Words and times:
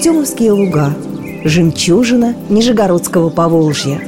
Артемовские 0.00 0.52
луга 0.52 0.94
Жемчужина 1.44 2.34
Нижегородского 2.48 3.28
Поволжья. 3.28 4.00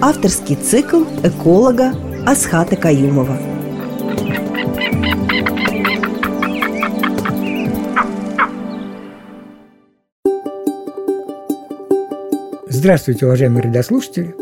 Авторский 0.00 0.54
цикл 0.54 1.02
эколога 1.24 1.92
Асхата 2.24 2.76
Каюмова. 2.76 3.36
Здравствуйте, 12.68 13.26
уважаемые 13.26 13.64
радиослушатели! 13.64 14.32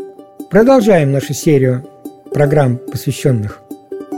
Продолжаем 0.51 1.13
нашу 1.13 1.33
серию 1.33 1.83
программ, 2.31 2.77
посвященных 2.77 3.59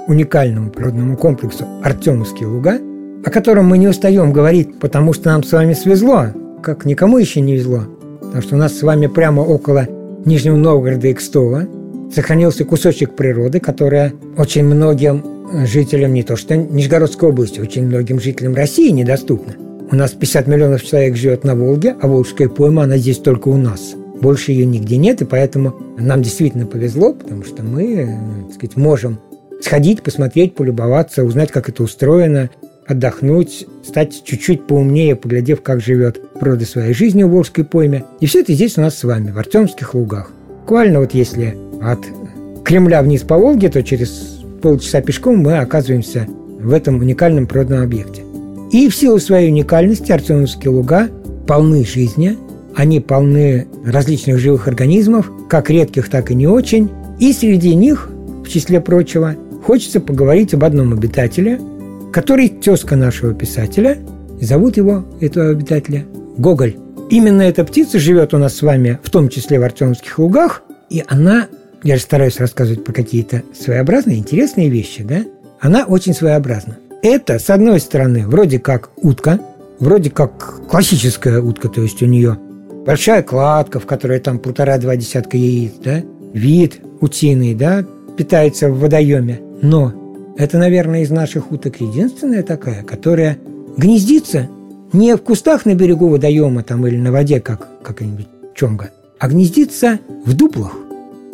уникальному 0.07 0.69
природному 0.69 1.15
комплексу 1.15 1.65
Артемовские 1.81 2.49
луга, 2.49 2.77
о 3.25 3.29
котором 3.29 3.65
мы 3.65 3.77
не 3.77 3.87
устаем 3.87 4.31
говорить, 4.31 4.79
потому 4.79 5.13
что 5.13 5.29
нам 5.29 5.43
с 5.43 5.51
вами 5.51 5.73
свезло, 5.73 6.33
как 6.61 6.85
никому 6.85 7.17
еще 7.17 7.41
не 7.41 7.55
везло. 7.55 7.83
Потому 8.21 8.41
что 8.41 8.55
у 8.55 8.59
нас 8.59 8.77
с 8.77 8.83
вами 8.83 9.07
прямо 9.07 9.41
около 9.41 9.87
Нижнего 10.25 10.57
Новгорода 10.57 11.07
и 11.07 11.13
Кстова 11.13 11.67
сохранился 12.13 12.65
кусочек 12.65 13.15
природы, 13.15 13.59
которая 13.59 14.13
очень 14.37 14.65
многим 14.65 15.23
жителям 15.65 16.13
не 16.13 16.23
то 16.23 16.35
что 16.35 16.55
Нижегородской 16.55 17.29
области, 17.29 17.59
очень 17.59 17.85
многим 17.85 18.19
жителям 18.19 18.55
России 18.55 18.89
недоступна. 18.89 19.55
У 19.89 19.95
нас 19.95 20.11
50 20.11 20.47
миллионов 20.47 20.83
человек 20.83 21.15
живет 21.15 21.45
на 21.45 21.55
Волге, 21.55 21.95
а 22.01 22.07
Волжская 22.07 22.49
пойма, 22.49 22.83
она 22.83 22.97
здесь 22.97 23.19
только 23.19 23.47
у 23.47 23.57
нас. 23.57 23.95
Больше 24.19 24.51
ее 24.51 24.65
нигде 24.65 24.97
нет, 24.97 25.21
и 25.21 25.25
поэтому 25.25 25.75
нам 25.97 26.21
действительно 26.21 26.65
повезло, 26.65 27.13
потому 27.13 27.43
что 27.43 27.63
мы, 27.63 28.19
так 28.47 28.55
сказать, 28.55 28.75
можем 28.75 29.19
сходить, 29.61 30.03
посмотреть, 30.03 30.55
полюбоваться, 30.55 31.23
узнать, 31.23 31.51
как 31.51 31.69
это 31.69 31.83
устроено, 31.83 32.49
отдохнуть, 32.87 33.67
стать 33.83 34.23
чуть-чуть 34.23 34.65
поумнее, 34.65 35.15
поглядев, 35.15 35.61
как 35.61 35.81
живет 35.81 36.21
природа 36.39 36.65
своей 36.65 36.93
жизни 36.93 37.23
в 37.23 37.29
Волжской 37.29 37.63
пойме. 37.63 38.05
И 38.19 38.25
все 38.25 38.39
это 38.39 38.53
здесь 38.53 38.77
у 38.77 38.81
нас 38.81 38.97
с 38.97 39.03
вами, 39.03 39.31
в 39.31 39.37
Артемских 39.37 39.93
лугах. 39.93 40.31
Буквально 40.61 40.99
вот 40.99 41.13
если 41.13 41.57
от 41.81 41.99
Кремля 42.63 43.01
вниз 43.01 43.21
по 43.21 43.37
Волге, 43.37 43.69
то 43.69 43.83
через 43.83 44.39
полчаса 44.61 45.01
пешком 45.01 45.37
мы 45.37 45.57
оказываемся 45.57 46.27
в 46.59 46.73
этом 46.73 46.99
уникальном 46.99 47.47
природном 47.47 47.83
объекте. 47.83 48.23
И 48.71 48.89
в 48.89 48.95
силу 48.95 49.19
своей 49.19 49.49
уникальности 49.49 50.11
Артемовские 50.11 50.71
луга 50.71 51.09
полны 51.47 51.85
жизни, 51.85 52.37
они 52.75 52.99
полны 52.99 53.67
различных 53.85 54.39
живых 54.39 54.67
организмов, 54.67 55.31
как 55.49 55.69
редких, 55.69 56.09
так 56.09 56.31
и 56.31 56.35
не 56.35 56.47
очень. 56.47 56.91
И 57.19 57.31
среди 57.33 57.73
них, 57.73 58.09
в 58.43 58.49
числе 58.49 58.81
прочего, 58.81 59.35
хочется 59.63 59.99
поговорить 59.99 60.53
об 60.53 60.63
одном 60.63 60.93
обитателе, 60.93 61.59
который 62.17 62.49
тезка 62.49 62.95
нашего 62.95 63.35
писателя, 63.35 63.95
зовут 64.41 64.75
его, 64.75 65.05
этого 65.21 65.51
обитателя, 65.51 66.03
Гоголь. 66.39 66.75
Именно 67.11 67.43
эта 67.43 67.63
птица 67.63 67.99
живет 67.99 68.33
у 68.33 68.39
нас 68.39 68.55
с 68.55 68.63
вами, 68.63 68.99
в 69.03 69.11
том 69.11 69.29
числе 69.29 69.59
в 69.59 69.63
Артемских 69.63 70.17
лугах, 70.17 70.63
и 70.89 71.03
она, 71.07 71.45
я 71.83 71.95
же 71.95 72.01
стараюсь 72.01 72.39
рассказывать 72.39 72.83
про 72.83 72.91
какие-то 72.91 73.43
своеобразные, 73.53 74.17
интересные 74.17 74.67
вещи, 74.67 75.03
да, 75.03 75.25
она 75.59 75.85
очень 75.85 76.15
своеобразна. 76.15 76.79
Это, 77.03 77.37
с 77.37 77.51
одной 77.51 77.79
стороны, 77.79 78.25
вроде 78.25 78.57
как 78.57 78.89
утка, 78.95 79.39
вроде 79.77 80.09
как 80.09 80.65
классическая 80.67 81.39
утка, 81.39 81.69
то 81.69 81.83
есть 81.83 82.01
у 82.01 82.07
нее 82.07 82.35
большая 82.83 83.21
кладка, 83.21 83.79
в 83.79 83.85
которой 83.85 84.19
там 84.19 84.39
полтора-два 84.39 84.95
десятка 84.95 85.37
яиц, 85.37 85.73
да, 85.83 86.01
вид 86.33 86.79
утиный, 86.99 87.53
да, 87.53 87.85
питается 88.17 88.69
в 88.69 88.79
водоеме. 88.79 89.39
Но 89.61 90.06
это, 90.37 90.57
наверное, 90.57 91.01
из 91.01 91.09
наших 91.09 91.51
уток 91.51 91.81
единственная 91.81 92.43
такая, 92.43 92.83
которая 92.83 93.37
гнездится 93.75 94.47
не 94.93 95.15
в 95.15 95.21
кустах 95.21 95.65
на 95.65 95.73
берегу 95.73 96.07
водоема 96.07 96.63
там, 96.63 96.85
или 96.87 96.97
на 96.97 97.11
воде, 97.11 97.39
как 97.39 97.67
какая-нибудь 97.81 98.27
чонга, 98.55 98.91
а 99.19 99.27
гнездится 99.27 99.99
в 100.25 100.33
дуплах. 100.35 100.73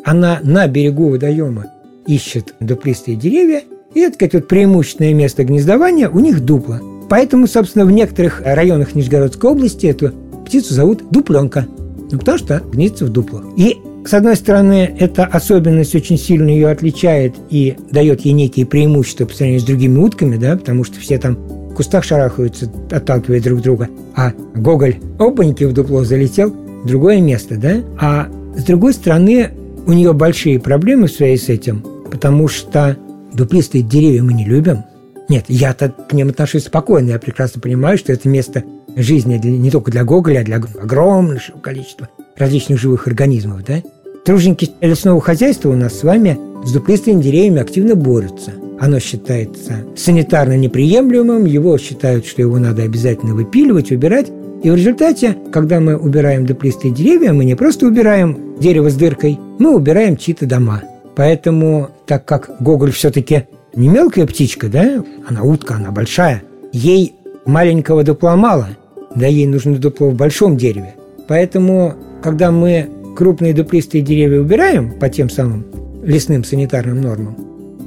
Она 0.05 0.39
на 0.44 0.67
берегу 0.67 1.09
водоема 1.09 1.67
ищет 2.07 2.55
дуплистые 2.59 3.16
деревья, 3.16 3.61
и 3.94 4.00
это, 4.00 4.16
сказать, 4.16 4.33
вот 4.33 4.47
преимущественное 4.47 5.13
место 5.13 5.44
гнездования 5.44 6.09
у 6.09 6.19
них 6.19 6.44
дупла. 6.44 6.81
Поэтому, 7.09 7.47
собственно, 7.47 7.85
в 7.85 7.91
некоторых 7.91 8.41
районах 8.44 8.95
Нижегородской 8.95 9.50
области 9.50 9.85
эту 9.85 10.11
птицу 10.45 10.73
зовут 10.73 11.03
дупленка. 11.11 11.67
Ну, 12.11 12.17
потому 12.19 12.38
что 12.38 12.61
гнездится 12.72 13.06
в 13.06 13.09
дуплах. 13.09 13.44
И 13.56 13.77
с 14.05 14.13
одной 14.13 14.35
стороны, 14.35 14.95
эта 14.99 15.25
особенность 15.25 15.95
очень 15.95 16.17
сильно 16.17 16.49
ее 16.49 16.69
отличает 16.69 17.35
и 17.49 17.75
дает 17.91 18.21
ей 18.21 18.33
некие 18.33 18.65
преимущества 18.65 19.25
по 19.25 19.33
сравнению 19.33 19.61
с 19.61 19.65
другими 19.65 19.97
утками, 19.97 20.35
да, 20.35 20.57
потому 20.57 20.83
что 20.83 20.99
все 20.99 21.17
там 21.17 21.35
в 21.35 21.75
кустах 21.75 22.03
шарахаются, 22.03 22.71
отталкивая 22.91 23.41
друг 23.41 23.61
друга, 23.61 23.89
а 24.15 24.33
Гоголь 24.55 24.97
опаньки 25.19 25.63
в 25.63 25.73
дупло 25.73 26.03
залетел 26.03 26.53
другое 26.85 27.21
место, 27.21 27.55
да, 27.57 27.81
а 27.99 28.27
с 28.55 28.63
другой 28.63 28.93
стороны, 28.93 29.51
у 29.87 29.93
нее 29.93 30.13
большие 30.13 30.59
проблемы 30.59 31.07
в 31.07 31.11
связи 31.11 31.37
с 31.37 31.49
этим, 31.49 31.83
потому 32.11 32.47
что 32.47 32.97
дуплистые 33.33 33.83
деревья 33.83 34.21
мы 34.21 34.33
не 34.33 34.45
любим. 34.45 34.83
Нет, 35.29 35.45
я-то 35.47 35.89
к 35.89 36.13
ним 36.13 36.29
отношусь 36.29 36.65
спокойно, 36.65 37.11
я 37.11 37.19
прекрасно 37.19 37.61
понимаю, 37.61 37.97
что 37.97 38.11
это 38.11 38.27
место 38.29 38.63
жизни 38.95 39.39
не 39.43 39.71
только 39.71 39.91
для 39.91 40.03
Гоголя, 40.03 40.39
а 40.39 40.43
для 40.43 40.57
огромного 40.57 41.39
количества 41.61 42.09
различных 42.37 42.79
живых 42.79 43.07
организмов, 43.07 43.63
да? 43.65 43.81
Труженики 44.25 44.71
лесного 44.81 45.19
хозяйства 45.19 45.69
у 45.69 45.75
нас 45.75 45.99
с 45.99 46.03
вами 46.03 46.37
с 46.65 46.71
дуплистыми 46.71 47.21
деревьями 47.21 47.61
активно 47.61 47.95
борются. 47.95 48.53
Оно 48.79 48.99
считается 48.99 49.85
санитарно 49.95 50.57
неприемлемым, 50.57 51.45
его 51.45 51.77
считают, 51.77 52.25
что 52.25 52.41
его 52.41 52.57
надо 52.57 52.83
обязательно 52.83 53.33
выпиливать, 53.33 53.91
убирать. 53.91 54.27
И 54.63 54.69
в 54.69 54.75
результате, 54.75 55.37
когда 55.51 55.79
мы 55.81 55.97
убираем 55.97 56.45
дуплистые 56.45 56.93
деревья, 56.93 57.33
мы 57.33 57.43
не 57.43 57.55
просто 57.55 57.85
убираем 57.85 58.55
дерево 58.59 58.89
с 58.89 58.95
дыркой, 58.95 59.39
мы 59.59 59.75
убираем 59.75 60.15
чьи-то 60.15 60.45
дома. 60.45 60.83
Поэтому, 61.15 61.89
так 62.07 62.25
как 62.25 62.51
Гоголь 62.61 62.91
все-таки 62.91 63.43
не 63.75 63.89
мелкая 63.89 64.25
птичка, 64.25 64.67
да, 64.67 65.03
она 65.27 65.43
утка, 65.43 65.75
она 65.75 65.91
большая, 65.91 66.43
ей 66.71 67.15
маленького 67.45 68.03
дупла 68.03 68.35
мало, 68.35 68.69
да 69.16 69.28
ей 69.28 69.47
нужно 69.47 69.78
дупло 69.78 70.09
в 70.09 70.16
большом 70.16 70.57
дереве. 70.57 70.96
Поэтому 71.28 71.96
когда 72.22 72.51
мы 72.51 72.90
крупные 73.16 73.53
дуплистые 73.53 74.01
деревья 74.01 74.40
убираем 74.40 74.91
по 74.91 75.09
тем 75.09 75.29
самым 75.29 75.66
лесным 76.03 76.44
санитарным 76.44 77.01
нормам, 77.01 77.35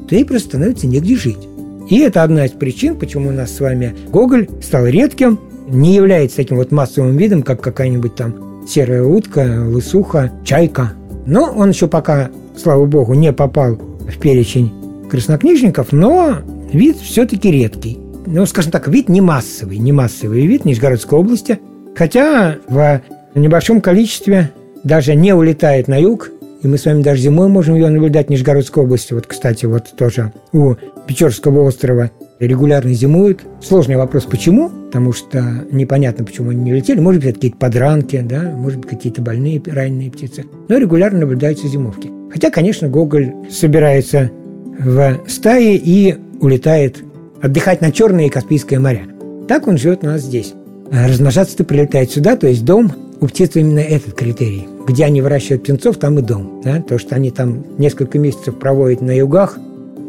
то 0.08 0.14
ей 0.14 0.24
просто 0.24 0.50
становится 0.50 0.86
негде 0.86 1.16
жить. 1.16 1.48
И 1.88 1.98
это 2.00 2.22
одна 2.22 2.46
из 2.46 2.52
причин, 2.52 2.96
почему 2.96 3.28
у 3.28 3.32
нас 3.32 3.54
с 3.54 3.60
вами 3.60 3.94
Гоголь 4.08 4.48
стал 4.62 4.86
редким, 4.86 5.38
не 5.68 5.94
является 5.94 6.38
таким 6.38 6.56
вот 6.56 6.72
массовым 6.72 7.16
видом, 7.16 7.42
как 7.42 7.60
какая-нибудь 7.60 8.14
там 8.14 8.64
серая 8.68 9.02
утка, 9.02 9.64
лысуха, 9.66 10.32
чайка. 10.44 10.92
Но 11.26 11.52
он 11.56 11.70
еще 11.70 11.88
пока, 11.88 12.30
слава 12.56 12.84
богу, 12.86 13.14
не 13.14 13.32
попал 13.32 13.76
в 13.76 14.18
перечень 14.18 14.72
краснокнижников, 15.10 15.92
но 15.92 16.38
вид 16.72 16.96
все-таки 16.98 17.50
редкий. 17.50 17.98
Ну, 18.26 18.44
скажем 18.44 18.72
так, 18.72 18.88
вид 18.88 19.08
не 19.08 19.20
массовый, 19.20 19.78
не 19.78 19.92
массовый 19.92 20.46
вид 20.46 20.64
Нижегородской 20.64 21.18
области, 21.18 21.60
хотя 21.94 22.56
в 22.68 23.00
небольшом 23.34 23.80
количестве 23.80 24.50
даже 24.82 25.14
не 25.14 25.32
улетает 25.32 25.86
на 25.86 26.00
юг, 26.00 26.30
и 26.62 26.66
мы 26.66 26.76
с 26.78 26.86
вами 26.86 27.02
даже 27.02 27.22
зимой 27.22 27.48
можем 27.48 27.76
ее 27.76 27.88
наблюдать 27.88 28.26
в 28.26 28.30
Нижегородской 28.30 28.82
области. 28.82 29.12
Вот, 29.12 29.26
кстати, 29.26 29.66
вот 29.66 29.94
тоже 29.96 30.32
у 30.52 30.74
Печорского 31.06 31.60
острова 31.62 32.10
регулярно 32.40 32.92
зимуют. 32.94 33.42
Сложный 33.62 33.96
вопрос, 33.96 34.24
почему? 34.24 34.70
Потому 34.70 35.12
что 35.12 35.44
непонятно, 35.70 36.24
почему 36.24 36.50
они 36.50 36.64
не 36.64 36.72
летели. 36.72 36.98
Может 36.98 37.20
быть, 37.20 37.30
это 37.30 37.38
какие-то 37.38 37.58
подранки, 37.58 38.24
да, 38.28 38.52
может 38.56 38.80
быть, 38.80 38.90
какие-то 38.90 39.22
больные, 39.22 39.62
раненые 39.64 40.10
птицы. 40.10 40.44
Но 40.68 40.78
регулярно 40.78 41.20
наблюдаются 41.20 41.68
зимовки. 41.68 42.10
Хотя, 42.32 42.50
конечно, 42.50 42.88
Гоголь 42.88 43.32
собирается 43.50 44.32
в 44.78 45.20
стае 45.28 45.76
и 45.76 46.16
улетает 46.40 47.02
отдыхать 47.42 47.80
на 47.80 47.92
Черное 47.92 48.26
и 48.26 48.30
Каспийское 48.30 48.80
моря. 48.80 49.06
Так 49.48 49.66
он 49.66 49.78
живет 49.78 50.02
у 50.02 50.06
нас 50.06 50.22
здесь. 50.22 50.54
Размножаться-то 50.90 51.64
прилетает 51.64 52.10
сюда, 52.10 52.36
то 52.36 52.46
есть 52.46 52.64
дом 52.64 52.92
у 53.20 53.26
птиц 53.26 53.52
именно 53.54 53.80
этот 53.80 54.14
критерий. 54.14 54.66
Где 54.86 55.04
они 55.04 55.20
выращивают 55.20 55.62
птенцов, 55.62 55.96
там 55.96 56.18
и 56.18 56.22
дом. 56.22 56.60
Да? 56.64 56.80
То, 56.80 56.98
что 56.98 57.14
они 57.14 57.30
там 57.30 57.64
несколько 57.78 58.18
месяцев 58.18 58.58
проводят 58.58 59.00
на 59.00 59.16
югах, 59.16 59.58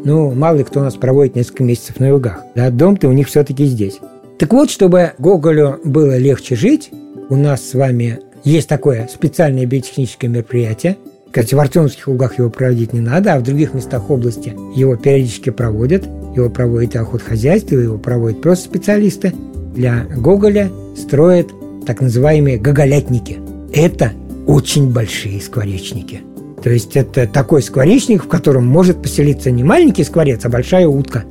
ну, 0.04 0.32
мало 0.32 0.58
ли 0.58 0.64
кто 0.64 0.80
у 0.80 0.82
нас 0.84 0.94
проводит 0.94 1.34
несколько 1.34 1.64
месяцев 1.64 1.98
на 1.98 2.08
югах. 2.08 2.42
Да? 2.54 2.70
Дом-то 2.70 3.08
у 3.08 3.12
них 3.12 3.28
все-таки 3.28 3.64
здесь. 3.64 3.98
Так 4.38 4.52
вот, 4.52 4.70
чтобы 4.70 5.12
Гоголю 5.18 5.80
было 5.84 6.16
легче 6.16 6.54
жить, 6.54 6.90
у 7.28 7.34
нас 7.34 7.68
с 7.68 7.74
вами 7.74 8.20
есть 8.44 8.68
такое 8.68 9.08
специальное 9.12 9.66
биотехническое 9.66 10.30
мероприятие. 10.30 10.96
Кстати, 11.26 11.54
в 11.54 11.60
Артемовских 11.60 12.08
лугах 12.08 12.38
его 12.38 12.48
проводить 12.48 12.92
не 12.92 13.00
надо, 13.00 13.34
а 13.34 13.38
в 13.40 13.42
других 13.42 13.74
местах 13.74 14.08
области 14.10 14.54
его 14.74 14.96
периодически 14.96 15.50
проводят. 15.50 16.04
Его 16.38 16.50
проводит 16.50 16.94
охотхозяйство, 16.94 17.74
его 17.74 17.98
проводят 17.98 18.40
просто 18.40 18.66
специалисты. 18.66 19.32
Для 19.74 20.06
Гоголя 20.16 20.70
строят 20.96 21.48
так 21.84 22.00
называемые 22.00 22.58
гоголятники. 22.58 23.38
Это 23.72 24.12
очень 24.46 24.92
большие 24.92 25.40
скворечники. 25.40 26.20
То 26.62 26.70
есть 26.70 26.96
это 26.96 27.26
такой 27.26 27.60
скворечник, 27.60 28.24
в 28.24 28.28
котором 28.28 28.68
может 28.68 29.02
поселиться 29.02 29.50
не 29.50 29.64
маленький 29.64 30.04
скворец, 30.04 30.44
а 30.44 30.48
большая 30.48 30.86
утка. 30.86 31.24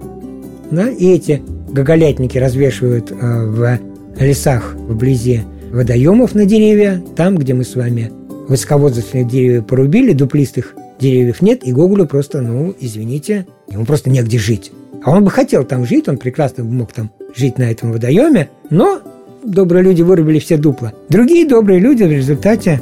Да? 0.72 0.90
И 0.90 1.06
эти 1.08 1.42
гоголятники 1.70 2.38
развешивают 2.38 3.10
э, 3.10 3.16
в 3.16 3.80
лесах 4.20 4.76
вблизи 4.76 5.44
водоемов 5.72 6.36
на 6.36 6.46
деревья, 6.46 7.02
там, 7.16 7.38
где 7.38 7.54
мы 7.54 7.64
с 7.64 7.78
вами 7.78 8.12
высоковозрастных 8.50 9.26
деревьев 9.26 9.68
порубили, 9.68 10.12
дуплистых 10.12 10.76
деревьев 11.00 11.42
нет, 11.42 11.66
и 11.66 11.72
Гоголю 11.72 12.08
просто, 12.08 12.42
ну, 12.42 12.76
извините, 12.78 13.48
ему 13.72 13.86
просто 13.86 14.10
негде 14.10 14.38
жить. 14.38 14.74
А 15.04 15.12
он 15.12 15.24
бы 15.24 15.32
хотел 15.32 15.64
там 15.64 15.86
жить, 15.86 16.08
он 16.08 16.18
прекрасно 16.18 16.64
мог 16.64 16.92
там 16.92 17.12
жить 17.36 17.58
на 17.58 17.64
этом 17.64 17.92
водоеме, 17.92 18.50
но 18.70 19.00
добрые 19.44 19.84
люди 19.84 20.02
вырубили 20.02 20.40
все 20.40 20.58
дупла. 20.58 20.94
Другие 21.10 21.48
добрые 21.48 21.80
люди 21.80 22.04
в 22.04 22.12
результате 22.12 22.82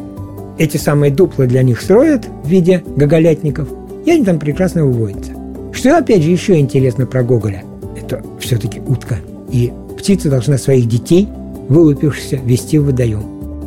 эти 0.58 0.78
самые 0.78 1.12
дупла 1.12 1.46
для 1.46 1.64
них 1.64 1.82
строят 1.82 2.28
в 2.44 2.48
виде 2.48 2.84
гоголятников, 2.96 3.68
и 4.06 4.12
они 4.12 4.24
там 4.24 4.40
прекрасно 4.40 4.86
выводятся. 4.86 5.34
Что, 5.74 5.98
опять 5.98 6.24
же, 6.24 6.32
еще 6.32 6.58
интересно 6.58 7.06
про 7.06 7.22
Гоголя? 7.22 7.64
Это 8.02 8.24
все-таки 8.40 8.80
утка. 8.80 9.18
И 9.52 9.74
птица 9.98 10.30
должна 10.30 10.58
своих 10.58 10.88
детей, 10.88 11.28
вылупившихся, 11.68 12.38
вести 12.38 12.80
в 12.80 12.86
водоем. 12.86 13.24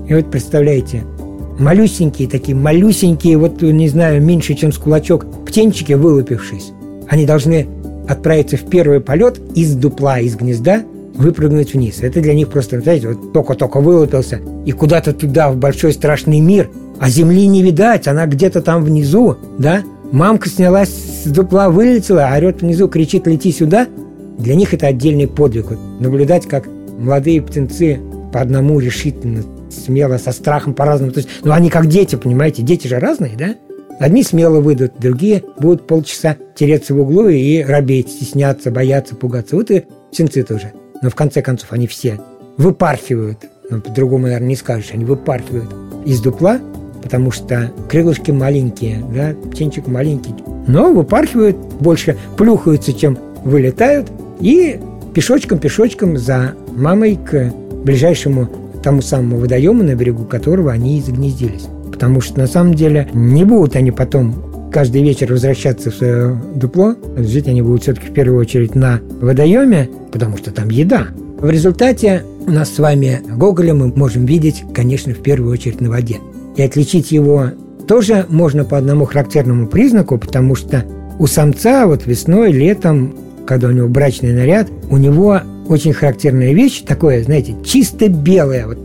И 0.09 0.15
вот 0.15 0.31
представляете, 0.31 1.05
малюсенькие 1.59 2.29
такие, 2.29 2.57
малюсенькие, 2.57 3.37
вот, 3.37 3.61
не 3.61 3.89
знаю, 3.89 4.23
меньше, 4.23 4.55
чем 4.55 4.73
с 4.73 4.79
кулачок, 4.79 5.27
птенчики, 5.45 5.93
вылупившись, 5.93 6.73
они 7.09 7.27
должны 7.27 7.67
отправиться 8.09 8.57
в 8.57 8.69
первый 8.69 9.01
полет 9.01 9.41
из 9.55 9.75
дупла, 9.75 10.19
из 10.21 10.35
гнезда, 10.37 10.83
выпрыгнуть 11.15 11.75
вниз. 11.75 11.99
Это 12.01 12.21
для 12.21 12.35
них 12.35 12.49
просто, 12.49 12.81
знаете, 12.81 13.09
вот 13.09 13.33
только-только 13.33 13.81
вылупился, 13.81 14.41
и 14.65 14.73
куда-то 14.73 15.13
туда, 15.13 15.51
в 15.51 15.57
большой 15.57 15.93
страшный 15.93 16.41
мир, 16.41 16.71
а 17.01 17.09
земли 17.09 17.47
не 17.47 17.63
видать, 17.63 18.09
она 18.09 18.27
где-то 18.27 18.63
там 18.63 18.85
внизу, 18.85 19.37
да? 19.59 19.83
Мамка 20.11 20.49
снялась 20.49 20.89
с 20.89 21.29
дупла, 21.29 21.69
вылетела, 21.69 22.31
орет 22.35 22.63
внизу, 22.63 22.89
кричит 22.89 23.27
«лети 23.27 23.53
сюда». 23.53 23.87
Для 24.39 24.55
них 24.55 24.73
это 24.73 24.87
отдельный 24.87 25.27
подвиг. 25.27 25.71
Вот 25.71 25.79
наблюдать, 26.01 26.47
как 26.47 26.67
молодые 26.99 27.43
птенцы 27.43 28.01
по 28.33 28.41
одному 28.41 28.79
решительно, 28.79 29.43
смело, 29.71 30.17
со 30.17 30.33
страхом 30.33 30.75
по-разному. 30.75 31.13
То 31.13 31.19
есть, 31.19 31.29
ну, 31.43 31.53
они 31.53 31.69
как 31.69 31.87
дети, 31.87 32.17
понимаете? 32.17 32.63
Дети 32.63 32.87
же 32.87 32.99
разные, 32.99 33.37
да? 33.37 33.57
Одни 33.99 34.23
смело 34.23 34.61
выйдут, 34.61 34.93
другие 34.99 35.43
будут 35.59 35.87
полчаса 35.87 36.37
тереться 36.55 36.95
в 36.95 37.01
углу 37.01 37.29
и 37.29 37.63
робеть, 37.63 38.11
стесняться, 38.11 38.71
бояться, 38.71 39.17
пугаться. 39.17 39.57
Вот 39.57 39.71
и 39.71 39.85
птенцы 40.13 40.43
тоже. 40.45 40.73
Но 41.03 41.11
в 41.11 41.15
конце 41.15 41.43
концов 41.43 41.73
они 41.73 41.87
все 41.87 42.21
выпархивают. 42.57 43.39
Ну, 43.71 43.81
по-другому, 43.81 44.25
наверное, 44.25 44.49
не 44.49 44.57
скажешь. 44.57 44.91
Они 44.93 45.05
выпархивают 45.05 45.71
из 46.07 46.21
дупла, 46.21 46.61
потому 47.03 47.33
что 47.33 47.73
крылышки 47.89 48.31
маленькие, 48.31 49.05
да, 49.13 49.35
птенчик 49.51 49.87
маленький. 49.89 50.35
Но 50.67 50.93
выпархивают, 50.93 51.57
больше 51.81 52.17
плюхаются, 52.37 52.93
чем 52.93 53.19
вылетают, 53.45 54.09
и 54.41 54.79
пешочком-пешочком 55.15 56.17
за 56.17 56.55
мамой 56.77 57.17
к 57.17 57.53
ближайшему 57.85 58.49
тому 58.83 59.03
самому 59.03 59.39
водоему, 59.39 59.83
на 59.83 59.95
берегу 59.95 60.25
которого 60.25 60.71
они 60.71 60.99
и 60.99 61.03
загнездились. 61.03 61.67
Потому 61.99 62.21
что 62.21 62.39
на 62.39 62.47
самом 62.47 62.75
деле 62.75 63.09
не 63.13 63.45
будут 63.45 63.75
они 63.75 63.91
потом 63.91 64.71
каждый 64.73 65.03
вечер 65.03 65.33
возвращаться 65.33 65.91
в 65.91 65.95
свое 65.97 66.41
дупло. 66.55 66.95
Жить 67.17 67.49
они 67.49 67.61
будут 67.61 67.83
все-таки 67.83 68.07
в 68.07 68.13
первую 68.13 68.39
очередь 68.39 68.77
на 68.77 69.01
водоеме, 69.21 69.91
потому 70.13 70.37
что 70.37 70.53
там 70.53 70.69
еда. 70.69 71.09
В 71.41 71.51
результате 71.51 72.23
у 72.47 72.53
нас 72.53 72.73
с 72.73 72.79
вами 72.79 73.21
Гоголя 73.35 73.75
мы 73.75 73.89
можем 73.89 74.27
видеть, 74.27 74.63
конечно, 74.73 75.13
в 75.13 75.19
первую 75.19 75.53
очередь 75.53 75.81
на 75.81 75.89
воде. 75.89 76.19
И 76.55 76.63
отличить 76.63 77.11
его 77.11 77.47
тоже 77.89 78.27
можно 78.29 78.65
по 78.65 78.79
одному 78.79 79.05
характерному 79.05 79.67
признаку, 79.67 80.19
потому 80.19 80.55
что 80.55 80.85
у 81.19 81.27
самца 81.27 81.89
вот 81.89 82.07
весной, 82.07 82.53
летом, 82.53 83.17
когда 83.45 83.67
у 83.67 83.73
него 83.73 83.89
брачный 83.89 84.33
наряд, 84.33 84.69
у 84.89 84.99
него 84.99 85.41
очень 85.67 85.93
характерная 85.93 86.53
вещь, 86.53 86.83
такое, 86.83 87.25
знаете, 87.25 87.57
чисто 87.65 88.09
белое, 88.09 88.69
вот 88.69 88.79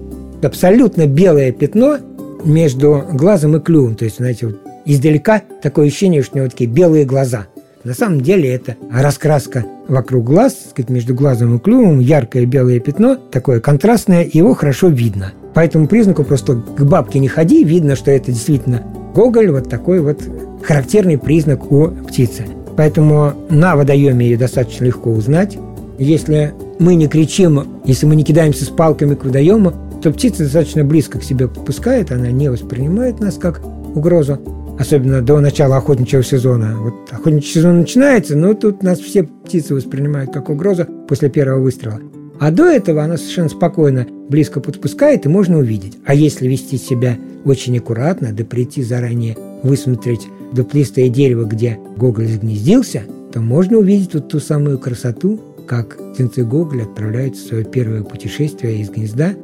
абсолютно 0.44 1.06
белое 1.06 1.51
пятно 1.51 2.00
между 2.45 3.04
глазом 3.13 3.56
и 3.56 3.60
клювом. 3.60 3.95
То 3.95 4.06
есть, 4.06 4.18
знаете, 4.18 4.48
вот 4.48 4.60
издалека 4.86 5.42
такое 5.62 5.88
ощущение, 5.88 6.24
что 6.24 6.36
у 6.36 6.38
него 6.40 6.50
такие 6.50 6.69
белые 6.69 7.06
глаза. 7.06 7.48
На 7.84 7.94
самом 7.94 8.22
деле 8.22 8.50
это 8.50 8.78
раскраска 8.92 9.66
вокруг 9.88 10.24
глаз, 10.24 10.56
сказать, 10.69 10.90
между 10.90 11.13
глазом 11.13 11.57
и 11.57 11.60
клювом, 11.60 12.00
яркое 12.00 12.45
белое 12.45 12.80
пятно, 12.80 13.18
такое 13.18 13.60
контрастное, 13.60 14.30
его 14.31 14.54
хорошо 14.54 14.88
видно. 14.88 15.34
По 15.54 15.60
этому 15.60 15.88
признаку 15.88 16.24
просто 16.24 16.56
к 16.56 16.84
бабке 16.84 17.19
не 17.19 17.28
ходи, 17.28 17.63
видно, 17.63 17.95
что 17.95 18.10
это 18.10 18.31
действительно 18.31 18.84
Гоголь, 19.13 19.51
вот 19.51 19.69
такой 19.69 20.00
вот 20.00 20.22
характерный 20.63 21.18
признак 21.18 21.72
у 21.72 21.89
птицы. 21.89 22.46
Поэтому 22.75 23.34
на 23.50 23.75
водоеме 23.75 24.25
ее 24.25 24.38
достаточно 24.38 24.86
легко 24.86 25.12
узнать. 25.12 25.57
Если 26.00 26.54
мы 26.80 26.96
не 26.96 27.07
кричим, 27.07 27.81
если 27.86 28.06
мы 28.06 28.16
не 28.16 28.24
кидаемся 28.24 28.66
с 28.66 28.69
палками 28.69 29.13
к 29.13 29.24
водоему, 29.25 29.74
то 30.04 30.12
птица 30.12 30.44
достаточно 30.44 30.84
близко 30.84 31.20
к 31.20 31.24
себе 31.24 31.48
подпускает, 31.48 32.12
она 32.12 32.30
не 32.30 32.50
воспринимает 32.50 33.20
нас 33.20 33.36
как 33.36 33.62
угрозу 33.96 34.40
особенно 34.78 35.22
до 35.22 35.40
начала 35.40 35.78
охотничьего 35.78 36.24
сезона. 36.24 36.76
Вот 36.80 36.94
охотничий 37.12 37.54
сезон 37.54 37.80
начинается, 37.80 38.36
но 38.36 38.54
тут 38.54 38.84
нас 38.84 39.00
все 39.00 39.24
птицы 39.24 39.76
воспринимают 39.76 40.34
как 40.34 40.50
угрозу 40.50 40.86
после 41.08 41.30
первого 41.30 41.62
выстрела. 41.62 42.00
А 42.40 42.52
до 42.52 42.66
этого 42.66 43.04
она 43.04 43.18
совершенно 43.18 43.50
спокойно 43.50 44.08
близко 44.30 44.60
подпускает, 44.60 45.26
и 45.26 45.30
можно 45.30 45.60
увидеть. 45.60 45.98
А 46.06 46.14
если 46.14 46.48
вести 46.48 46.78
себя 46.78 47.18
очень 47.46 47.78
аккуратно, 47.78 48.34
да 48.34 48.44
прийти 48.44 48.84
заранее 48.84 49.38
высмотреть 49.62 50.28
дуплистое 50.54 51.10
дерево, 51.10 51.46
где 51.46 51.78
Гоголь 51.96 52.28
загнездился, 52.28 53.04
то 53.32 53.42
можно 53.42 53.78
увидеть 53.78 54.14
вот 54.16 54.30
ту 54.30 54.40
самую 54.40 54.80
красоту, 54.80 55.40
как 55.68 55.98
птенцы 56.14 56.44
Гоголя 56.44 56.84
отправляются 56.84 57.44
в 57.44 57.48
свое 57.48 57.64
первое 57.64 58.04
путешествие 58.04 58.82
из 58.82 58.90
гнезда. 58.90 59.36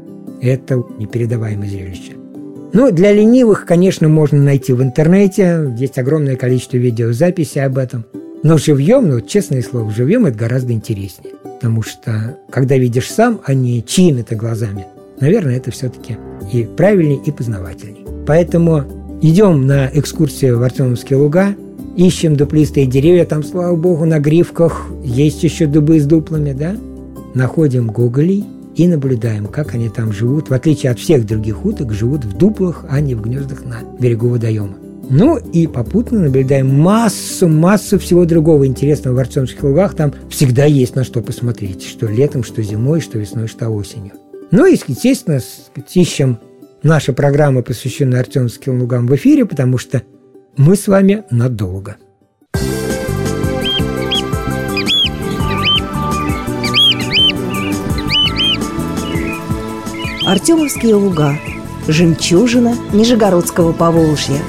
Это 0.42 0.84
непередаваемое 0.98 1.70
зрелище. 1.70 2.14
Ну, 2.72 2.92
для 2.92 3.12
ленивых, 3.12 3.66
конечно, 3.66 4.08
можно 4.08 4.42
найти 4.42 4.74
в 4.74 4.84
интернете. 4.84 5.74
Есть 5.78 5.98
огромное 5.98 6.36
количество 6.36 6.78
видеозаписей 6.78 7.64
об 7.66 7.78
этом. 7.78 8.06
Но 8.44 8.58
живьем, 8.58 9.10
ну, 9.10 9.22
честное 9.22 9.62
слово, 9.62 9.92
живьем 9.92 10.28
это 10.28 10.38
гораздо 10.38 10.72
интереснее. 10.72 11.34
Потому 11.44 11.82
что, 11.82 12.38
когда 12.50 12.78
видишь 12.78 13.10
сам, 13.10 13.42
а 13.44 13.54
не 13.54 13.84
чьими-то 13.84 14.36
глазами, 14.36 14.86
наверное, 15.20 15.58
это 15.58 15.72
все-таки 15.72 16.18
и 16.54 16.64
правильнее, 16.64 17.20
и 17.26 17.32
познавательней. 17.32 18.06
Поэтому 18.26 18.84
идем 19.22 19.66
на 19.66 19.90
экскурсию 19.92 20.60
в 20.60 20.64
Артемовские 20.64 21.18
луга, 21.18 21.56
ищем 21.98 22.36
дуплистые 22.36 22.86
деревья, 22.86 23.26
там, 23.26 23.44
слава 23.44 23.76
богу, 23.76 24.06
на 24.06 24.20
грифках 24.20 24.86
есть 25.04 25.44
еще 25.44 25.66
дубы 25.66 26.00
с 26.00 26.06
дуплами, 26.06 26.54
да? 26.54 26.78
Находим 27.34 27.88
гоголей– 27.88 28.46
и 28.80 28.88
наблюдаем, 28.88 29.48
как 29.48 29.74
они 29.74 29.90
там 29.90 30.14
живут. 30.14 30.50
В 30.50 30.54
отличие 30.54 30.94
от 30.94 31.00
всех 31.00 31.26
других 31.26 31.66
уток, 31.66 31.92
живут 31.92 32.24
в 32.24 32.38
дуплах, 32.38 32.86
а 32.90 33.02
не 33.02 33.14
в 33.14 33.22
гнездах 33.22 33.66
на 33.66 33.80
берегу 34.00 34.30
водоема. 34.30 34.78
Ну 35.10 35.38
и 35.38 35.68
попутно 35.68 36.22
наблюдаем 36.22 36.80
массу, 36.80 37.50
массу 37.50 38.00
всего 38.00 38.24
другого 38.24 38.66
интересного 38.66 39.16
в 39.16 39.20
Артемских 39.20 39.62
лугах. 39.64 39.96
Там 39.96 40.14
всегда 40.30 40.64
есть 40.64 40.96
на 40.96 41.04
что 41.04 41.22
посмотреть, 41.22 41.84
что 41.84 42.08
летом, 42.08 42.46
что 42.46 42.64
зимой, 42.64 43.02
что 43.02 43.20
весной, 43.20 43.48
что 43.48 43.68
осенью. 43.68 44.14
Ну 44.52 44.66
и, 44.66 44.78
естественно, 44.88 45.42
ищем 45.94 46.40
наши 46.82 47.12
программы, 47.12 47.64
посвященные 47.64 48.22
Артемским 48.22 48.80
лугам 48.80 49.08
в 49.08 49.16
эфире, 49.18 49.46
потому 49.46 49.78
что 49.78 50.04
мы 50.56 50.78
с 50.78 50.88
вами 50.88 51.26
надолго. 51.32 51.98
Артемовские 60.30 60.94
луга. 60.94 61.40
Жемчужина 61.88 62.76
Нижегородского 62.94 63.72
Поволжья. 63.72 64.40